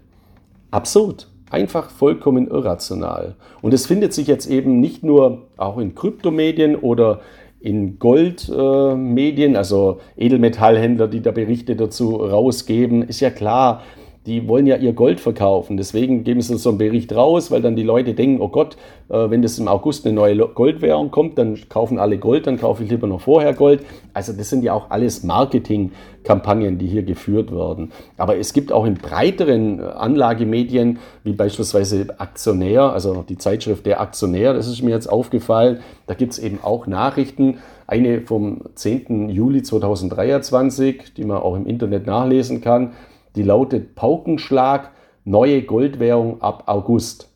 [0.71, 1.29] absurd.
[1.57, 3.35] Einfach vollkommen irrational.
[3.63, 7.21] Und es findet sich jetzt eben nicht nur auch in Kryptomedien oder
[7.61, 13.81] in Goldmedien, äh, also Edelmetallhändler, die da Berichte dazu rausgeben, ist ja klar,
[14.27, 15.77] die wollen ja ihr Gold verkaufen.
[15.77, 18.77] Deswegen geben sie so einen Bericht raus, weil dann die Leute denken, oh Gott,
[19.09, 22.83] äh, wenn das im August eine neue Goldwährung kommt, dann kaufen alle Gold, dann kaufe
[22.83, 23.85] ich lieber noch vorher Gold.
[24.15, 27.93] Also das sind ja auch alles Marketingkampagnen, die hier geführt werden.
[28.17, 34.01] Aber es gibt auch in breiteren äh, Anlagemedien, wie beispielsweise Aktionär, also die Zeitschrift Der
[34.01, 39.29] Aktionär, das ist mir jetzt aufgefallen, da gibt es eben auch Nachrichten, eine vom 10.
[39.29, 42.93] Juli 2023, die man auch im Internet nachlesen kann
[43.37, 44.91] die lautet Paukenschlag,
[45.25, 47.29] neue Goldwährung ab August.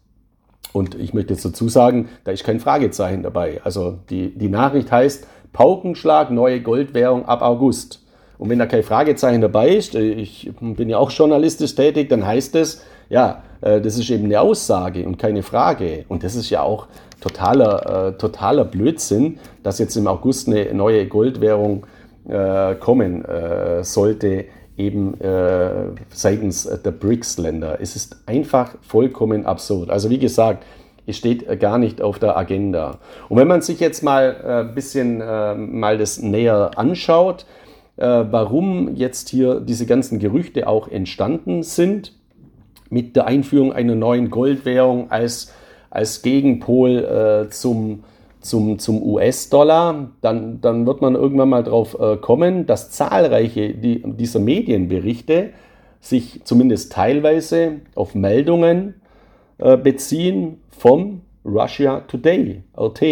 [0.72, 3.60] Und ich möchte jetzt dazu sagen, da ist kein Fragezeichen dabei.
[3.64, 8.06] Also die, die Nachricht heißt Paukenschlag, neue Goldwährung ab August.
[8.38, 12.24] Und wenn da kein Fragezeichen dabei ist, äh, ich bin ja auch journalistisch tätig, dann
[12.24, 16.04] heißt es, ja, äh, das ist eben eine Aussage und keine Frage.
[16.08, 16.86] Und das ist ja auch
[17.20, 21.86] totaler, äh, totaler Blödsinn, dass jetzt im August eine neue Goldwährung
[22.28, 23.24] äh, kommen
[23.82, 24.44] sollte
[24.76, 27.78] eben äh, seitens der BRICS-Länder.
[27.80, 29.90] Es ist einfach vollkommen absurd.
[29.90, 30.64] Also wie gesagt,
[31.06, 32.98] es steht gar nicht auf der Agenda.
[33.28, 37.46] Und wenn man sich jetzt mal ein äh, bisschen äh, mal das näher anschaut,
[37.96, 42.14] äh, warum jetzt hier diese ganzen Gerüchte auch entstanden sind
[42.88, 45.52] mit der Einführung einer neuen Goldwährung als,
[45.90, 47.50] als Gegenpol äh,
[48.40, 54.02] zum zum, US-Dollar, dann, dann wird man irgendwann mal drauf äh, kommen, dass zahlreiche die,
[54.04, 55.50] dieser Medienberichte
[56.00, 58.94] sich zumindest teilweise auf Meldungen
[59.58, 63.02] äh, beziehen vom Russia Today, RT.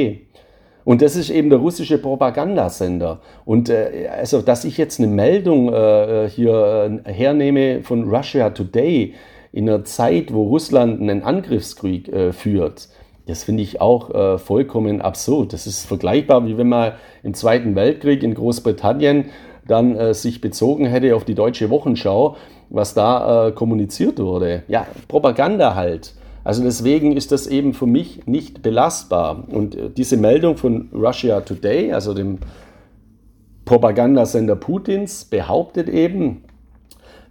[0.84, 3.20] Und das ist eben der russische Propagandasender.
[3.44, 9.14] Und äh, also, dass ich jetzt eine Meldung äh, hier äh, hernehme von Russia Today
[9.52, 12.88] in einer Zeit, wo Russland einen Angriffskrieg äh, führt,
[13.28, 15.52] das finde ich auch äh, vollkommen absurd.
[15.52, 19.26] Das ist vergleichbar, wie wenn man im Zweiten Weltkrieg in Großbritannien
[19.66, 22.36] dann äh, sich bezogen hätte auf die deutsche Wochenschau,
[22.70, 24.62] was da äh, kommuniziert wurde.
[24.68, 26.14] Ja, Propaganda halt.
[26.42, 29.44] Also deswegen ist das eben für mich nicht belastbar.
[29.50, 32.38] Und äh, diese Meldung von Russia Today, also dem
[33.66, 36.44] Propagandasender Putins, behauptet eben,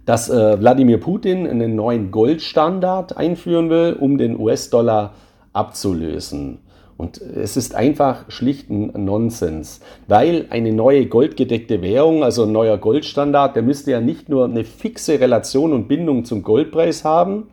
[0.06, 5.27] dass äh, Wladimir Putin einen neuen Goldstandard einführen will, um den US-Dollar zu
[5.58, 6.60] abzulösen.
[6.96, 13.54] Und es ist einfach schlichten Nonsens, weil eine neue goldgedeckte Währung, also ein neuer Goldstandard,
[13.54, 17.48] der müsste ja nicht nur eine fixe Relation und Bindung zum Goldpreis haben,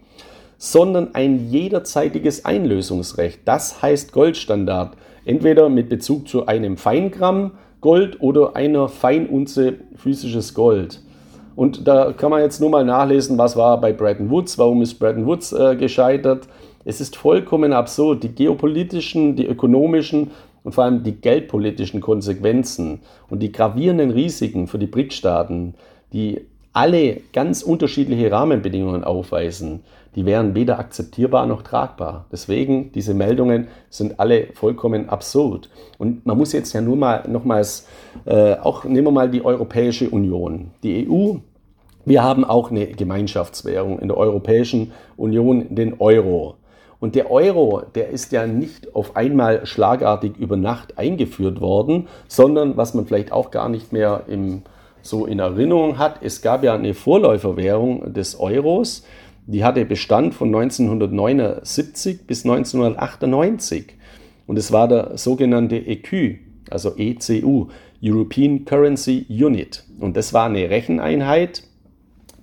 [0.57, 3.41] sondern ein jederzeitiges Einlösungsrecht.
[3.45, 11.01] Das heißt Goldstandard, entweder mit Bezug zu einem Feingramm Gold oder einer Feinunze physisches Gold.
[11.55, 14.95] Und da kann man jetzt nur mal nachlesen, was war bei Bretton Woods, warum ist
[14.95, 16.47] Bretton Woods äh, gescheitert.
[16.85, 18.23] Es ist vollkommen absurd.
[18.23, 20.31] Die geopolitischen, die ökonomischen
[20.63, 25.73] und vor allem die geldpolitischen Konsequenzen und die gravierenden Risiken für die BRIC-Staaten,
[26.13, 26.41] die
[26.73, 29.81] alle ganz unterschiedliche Rahmenbedingungen aufweisen,
[30.15, 32.25] die wären weder akzeptierbar noch tragbar.
[32.31, 35.69] Deswegen, diese Meldungen sind alle vollkommen absurd.
[35.97, 37.87] Und man muss jetzt ja nur mal nochmals,
[38.25, 40.71] äh, auch nehmen wir mal die Europäische Union.
[40.83, 41.37] Die EU
[42.07, 46.55] Wir haben auch eine Gemeinschaftswährung in der Europäischen Union, den Euro.
[46.99, 52.77] Und der Euro, der ist ja nicht auf einmal schlagartig über Nacht eingeführt worden, sondern
[52.77, 54.61] was man vielleicht auch gar nicht mehr im,
[55.01, 59.03] so in Erinnerung hat, es gab ja eine Vorläuferwährung des Euros,
[59.47, 63.93] die hatte Bestand von 1979 bis 1998.
[64.47, 66.35] Und es war der sogenannte ECU,
[66.69, 67.67] also ECU,
[68.03, 69.83] European Currency Unit.
[69.99, 71.63] Und das war eine Recheneinheit,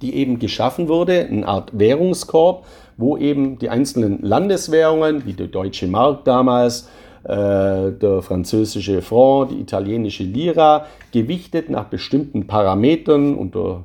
[0.00, 2.66] die eben geschaffen wurde, eine Art Währungskorb,
[3.02, 6.88] wo eben die einzelnen Landeswährungen, wie die deutsche Mark damals,
[7.24, 13.84] äh, der französische Franc, die italienische Lira, gewichtet nach bestimmten Parametern unter,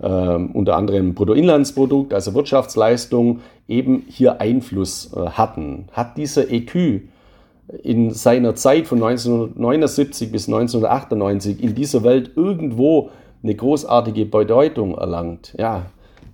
[0.00, 5.86] äh, unter anderem Bruttoinlandsprodukt, also Wirtschaftsleistung, eben hier Einfluss äh, hatten.
[5.92, 7.02] Hat dieser EQ
[7.82, 13.10] in seiner Zeit von 1979 bis 1998 in dieser Welt irgendwo
[13.42, 15.54] eine großartige Bedeutung erlangt?
[15.58, 15.86] Ja,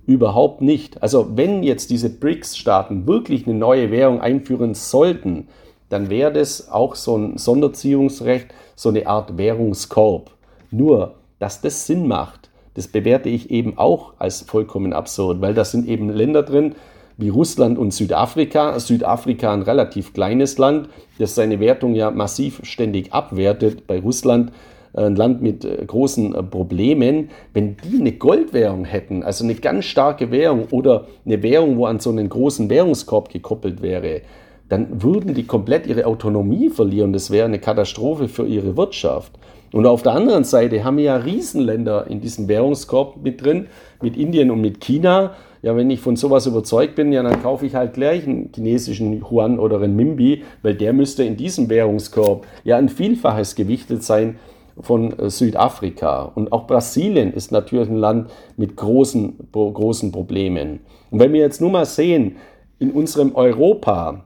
[0.07, 1.03] überhaupt nicht.
[1.03, 5.49] Also wenn jetzt diese BRICS-Staaten wirklich eine neue Währung einführen sollten,
[5.89, 10.31] dann wäre das auch so ein Sonderziehungsrecht, so eine Art Währungskorb.
[10.71, 15.65] Nur, dass das Sinn macht, das bewerte ich eben auch als vollkommen absurd, weil da
[15.65, 16.75] sind eben Länder drin,
[17.17, 18.79] wie Russland und Südafrika.
[18.81, 20.89] Südafrika ein relativ kleines Land,
[21.19, 23.87] das seine Wertung ja massiv ständig abwertet.
[23.87, 24.51] Bei Russland
[24.95, 29.85] ein Land mit äh, großen äh, Problemen, wenn die eine Goldwährung hätten, also eine ganz
[29.87, 34.23] starke Währung oder eine Währung, wo an so einen großen Währungskorb gekoppelt wäre,
[34.69, 37.13] dann würden die komplett ihre Autonomie verlieren.
[37.13, 39.33] Das wäre eine Katastrophe für ihre Wirtschaft.
[39.73, 43.67] Und auf der anderen Seite haben wir ja Riesenländer in diesem Währungskorb mit drin,
[44.01, 45.35] mit Indien und mit China.
[45.63, 49.21] Ja, wenn ich von sowas überzeugt bin, ja, dann kaufe ich halt gleich einen chinesischen
[49.21, 54.37] Yuan oder Renminbi, weil der müsste in diesem Währungskorb ja ein Vielfaches gewichtet sein
[54.81, 56.23] von äh, Südafrika.
[56.35, 60.81] Und auch Brasilien ist natürlich ein Land mit großen, großen Problemen.
[61.11, 62.37] Und wenn wir jetzt nur mal sehen,
[62.79, 64.25] in unserem Europa,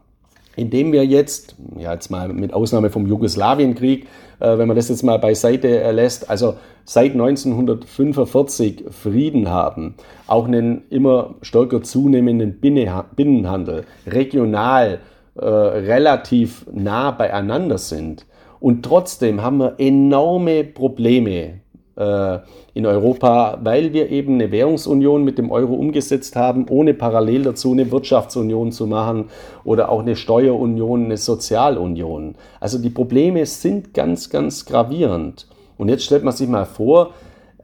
[0.56, 4.06] in dem wir jetzt, ja jetzt mal mit Ausnahme vom Jugoslawienkrieg,
[4.40, 9.94] äh, wenn man das jetzt mal beiseite lässt, also seit 1945 Frieden haben,
[10.26, 15.00] auch einen immer stärker zunehmenden Binnenhandel, regional
[15.34, 18.26] äh, relativ nah beieinander sind,
[18.60, 21.60] und trotzdem haben wir enorme Probleme
[21.98, 22.38] äh,
[22.74, 27.72] in Europa, weil wir eben eine Währungsunion mit dem Euro umgesetzt haben, ohne parallel dazu
[27.72, 29.26] eine Wirtschaftsunion zu machen
[29.64, 32.36] oder auch eine Steuerunion, eine Sozialunion.
[32.60, 35.48] Also die Probleme sind ganz, ganz gravierend.
[35.76, 37.10] Und jetzt stellt man sich mal vor,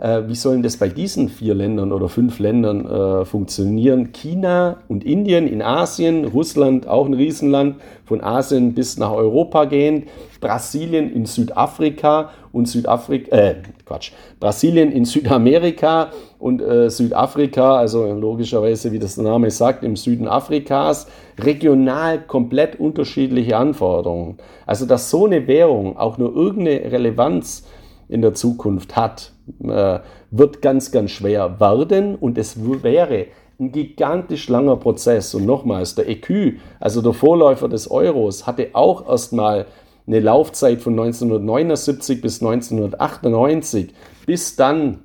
[0.04, 4.12] äh, wie sollen das bei diesen vier Ländern oder fünf Ländern äh, funktionieren?
[4.12, 10.06] China und Indien in Asien, Russland auch ein Riesenland, von Asien bis nach Europa gehend,
[10.42, 13.54] Brasilien in Südafrika und Südafrika, äh,
[13.86, 19.96] Quatsch, Brasilien in Südamerika und äh, Südafrika, also logischerweise, wie das der Name sagt, im
[19.96, 21.06] Süden Afrikas,
[21.38, 24.36] regional komplett unterschiedliche Anforderungen.
[24.66, 27.64] Also, dass so eine Währung auch nur irgendeine Relevanz
[28.08, 29.98] in der Zukunft hat, äh,
[30.30, 33.26] wird ganz, ganz schwer werden und es wäre
[33.58, 35.34] ein gigantisch langer Prozess.
[35.34, 39.66] Und nochmals, der EQ, also der Vorläufer des Euros, hatte auch erstmal
[40.06, 43.94] eine Laufzeit von 1979 bis 1998,
[44.26, 45.04] bis dann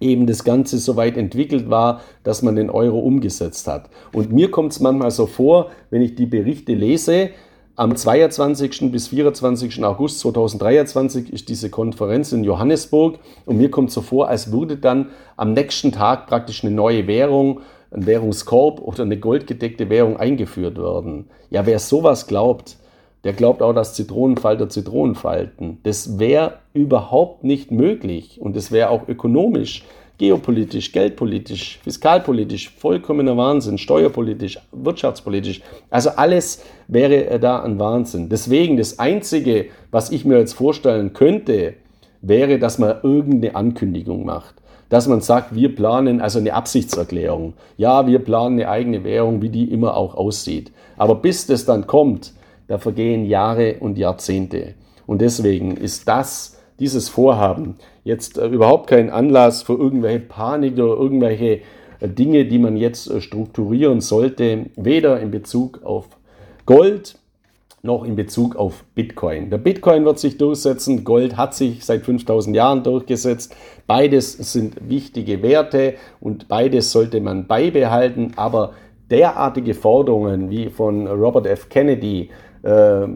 [0.00, 3.90] eben das Ganze so weit entwickelt war, dass man den Euro umgesetzt hat.
[4.14, 7.30] Und mir kommt es manchmal so vor, wenn ich die Berichte lese,
[7.80, 8.92] am 22.
[8.92, 9.82] bis 24.
[9.82, 15.08] August 2023 ist diese Konferenz in Johannesburg und mir kommt so vor, als würde dann
[15.38, 21.30] am nächsten Tag praktisch eine neue Währung, ein Währungskorb oder eine goldgedeckte Währung eingeführt werden.
[21.48, 22.76] Ja, wer sowas glaubt,
[23.24, 25.78] der glaubt auch, dass Zitronenfalter Zitronen falten.
[25.82, 29.86] Das wäre überhaupt nicht möglich und das wäre auch ökonomisch
[30.20, 35.62] geopolitisch, geldpolitisch, fiskalpolitisch, vollkommener Wahnsinn, steuerpolitisch, wirtschaftspolitisch.
[35.88, 38.28] Also alles wäre da ein Wahnsinn.
[38.28, 41.72] Deswegen das Einzige, was ich mir jetzt vorstellen könnte,
[42.20, 44.56] wäre, dass man irgendeine Ankündigung macht.
[44.90, 47.54] Dass man sagt, wir planen also eine Absichtserklärung.
[47.78, 50.70] Ja, wir planen eine eigene Währung, wie die immer auch aussieht.
[50.98, 52.34] Aber bis das dann kommt,
[52.66, 54.74] da vergehen Jahre und Jahrzehnte.
[55.06, 60.96] Und deswegen ist das dieses Vorhaben jetzt äh, überhaupt kein Anlass für irgendwelche Panik oder
[60.96, 61.60] irgendwelche
[62.00, 66.08] äh, Dinge, die man jetzt äh, strukturieren sollte, weder in Bezug auf
[66.66, 67.16] Gold
[67.82, 69.48] noch in Bezug auf Bitcoin.
[69.48, 73.56] Der Bitcoin wird sich durchsetzen, Gold hat sich seit 5000 Jahren durchgesetzt.
[73.86, 78.74] Beides sind wichtige Werte und beides sollte man beibehalten, aber
[79.10, 81.68] derartige Forderungen wie von Robert F.
[81.68, 82.30] Kennedy,
[82.62, 83.06] äh,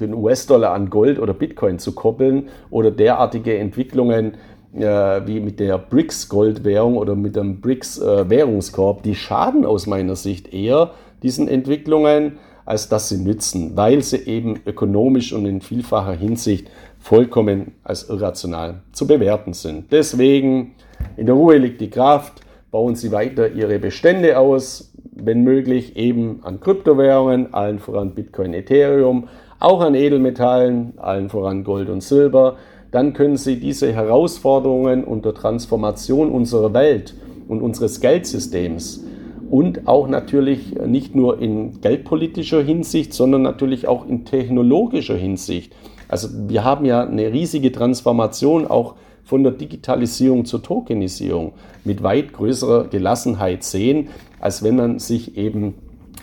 [0.00, 4.34] den US-Dollar an Gold oder Bitcoin zu koppeln oder derartige Entwicklungen
[4.74, 4.80] äh,
[5.26, 10.92] wie mit der BRICS-Goldwährung oder mit dem BRICS-Währungskorb, die schaden aus meiner Sicht eher
[11.22, 17.72] diesen Entwicklungen, als dass sie nützen, weil sie eben ökonomisch und in vielfacher Hinsicht vollkommen
[17.84, 19.92] als irrational zu bewerten sind.
[19.92, 20.74] Deswegen,
[21.16, 22.40] in der Ruhe liegt die Kraft,
[22.70, 29.28] bauen Sie weiter Ihre Bestände aus, wenn möglich eben an Kryptowährungen, allen voran Bitcoin, Ethereum,
[29.60, 32.56] auch an Edelmetallen, allen voran Gold und Silber,
[32.90, 37.14] dann können Sie diese Herausforderungen unter Transformation unserer Welt
[37.48, 39.04] und unseres Geldsystems
[39.50, 45.72] und auch natürlich nicht nur in geldpolitischer Hinsicht, sondern natürlich auch in technologischer Hinsicht.
[46.08, 48.94] Also wir haben ja eine riesige Transformation auch
[49.24, 51.52] von der Digitalisierung zur Tokenisierung
[51.84, 54.08] mit weit größerer Gelassenheit sehen,
[54.40, 55.74] als wenn man sich eben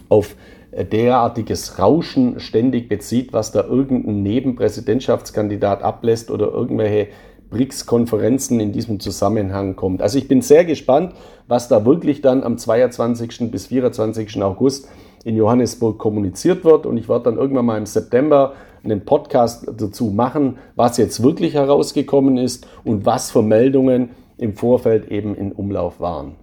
[0.09, 0.35] auf
[0.71, 7.09] derartiges Rauschen ständig bezieht, was da irgendein Nebenpräsidentschaftskandidat ablässt oder irgendwelche
[7.49, 10.01] BRICS-Konferenzen in diesem Zusammenhang kommt.
[10.01, 11.13] Also ich bin sehr gespannt,
[11.47, 13.51] was da wirklich dann am 22.
[13.51, 14.41] bis 24.
[14.41, 14.87] August
[15.25, 16.85] in Johannesburg kommuniziert wird.
[16.85, 18.53] Und ich werde dann irgendwann mal im September
[18.83, 25.11] einen Podcast dazu machen, was jetzt wirklich herausgekommen ist und was für Meldungen im Vorfeld
[25.11, 26.35] eben in Umlauf waren.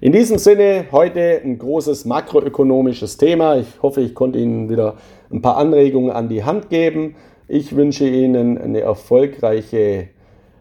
[0.00, 3.56] In diesem Sinne heute ein großes makroökonomisches Thema.
[3.56, 4.94] Ich hoffe, ich konnte Ihnen wieder
[5.30, 7.16] ein paar Anregungen an die Hand geben.
[7.48, 10.08] Ich wünsche Ihnen eine erfolgreiche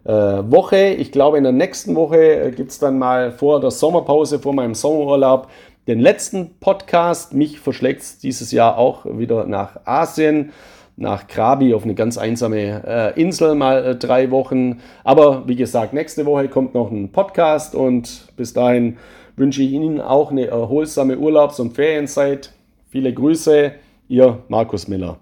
[0.05, 0.95] äh, Woche.
[0.97, 4.53] Ich glaube, in der nächsten Woche äh, gibt es dann mal vor der Sommerpause, vor
[4.53, 5.49] meinem Sommerurlaub,
[5.87, 7.33] den letzten Podcast.
[7.33, 10.51] Mich verschlägt es dieses Jahr auch wieder nach Asien
[10.97, 14.81] nach Krabi auf eine ganz einsame äh, Insel mal äh, drei Wochen.
[15.03, 18.97] Aber wie gesagt, nächste Woche kommt noch ein Podcast und bis dahin
[19.35, 22.51] wünsche ich Ihnen auch eine erholsame Urlaubs- und Ferienzeit.
[22.89, 23.73] Viele Grüße,
[24.09, 25.19] Ihr Markus Miller.